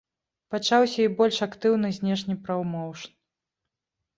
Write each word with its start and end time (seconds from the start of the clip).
Пачаўся 0.53 0.99
і 1.03 1.11
больш 1.19 1.37
актыўны 1.47 1.91
знешні 1.99 2.39
прамоўшн. 2.49 3.11